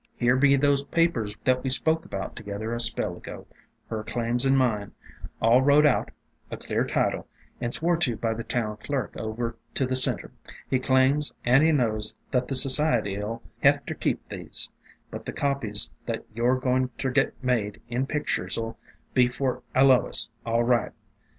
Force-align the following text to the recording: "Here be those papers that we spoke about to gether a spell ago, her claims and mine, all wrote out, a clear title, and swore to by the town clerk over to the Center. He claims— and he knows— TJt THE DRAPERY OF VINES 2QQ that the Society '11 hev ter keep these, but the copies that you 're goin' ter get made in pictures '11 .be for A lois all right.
"Here 0.15 0.35
be 0.35 0.55
those 0.55 0.83
papers 0.83 1.37
that 1.43 1.63
we 1.63 1.69
spoke 1.69 2.05
about 2.05 2.35
to 2.37 2.41
gether 2.41 2.73
a 2.73 2.79
spell 2.79 3.15
ago, 3.17 3.45
her 3.87 4.03
claims 4.03 4.45
and 4.45 4.57
mine, 4.57 4.93
all 5.39 5.61
wrote 5.61 5.85
out, 5.85 6.09
a 6.49 6.57
clear 6.57 6.83
title, 6.87 7.27
and 7.61 7.71
swore 7.71 7.97
to 7.97 8.15
by 8.15 8.33
the 8.33 8.43
town 8.43 8.77
clerk 8.77 9.13
over 9.15 9.57
to 9.75 9.85
the 9.85 9.95
Center. 9.95 10.31
He 10.67 10.79
claims— 10.79 11.33
and 11.45 11.63
he 11.63 11.71
knows— 11.71 12.13
TJt 12.31 12.31
THE 12.31 12.31
DRAPERY 12.31 12.31
OF 12.31 12.31
VINES 12.31 12.31
2QQ 12.31 12.31
that 12.41 12.47
the 12.47 12.55
Society 12.55 13.13
'11 13.13 13.39
hev 13.61 13.85
ter 13.85 13.93
keep 13.93 14.29
these, 14.29 14.69
but 15.11 15.25
the 15.27 15.33
copies 15.33 15.89
that 16.07 16.25
you 16.33 16.45
're 16.47 16.55
goin' 16.59 16.89
ter 16.97 17.11
get 17.11 17.43
made 17.43 17.79
in 17.87 18.07
pictures 18.07 18.57
'11 18.57 18.77
.be 19.13 19.27
for 19.27 19.61
A 19.75 19.85
lois 19.85 20.31
all 20.43 20.63
right. 20.63 20.93